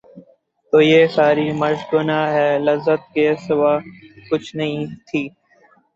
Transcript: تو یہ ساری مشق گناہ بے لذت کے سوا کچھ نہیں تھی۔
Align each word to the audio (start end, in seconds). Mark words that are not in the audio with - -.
تو 0.73 0.77
یہ 0.83 1.01
ساری 1.15 1.47
مشق 1.61 1.87
گناہ 1.93 2.25
بے 2.33 2.47
لذت 2.65 3.01
کے 3.13 3.27
سوا 3.45 3.73
کچھ 4.29 4.49
نہیں 4.59 4.79
تھی۔ 5.07 5.23